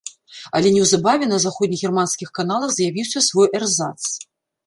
[0.59, 3.99] Але неўзабаве на заходнегерманскіх каналах з'явіўся свой эрзац.